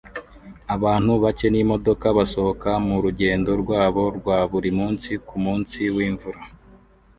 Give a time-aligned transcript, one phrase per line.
[0.75, 6.41] Abantu bake n'imodoka basohoka murugendo rwabo rwa buri munsi kumunsi wimvura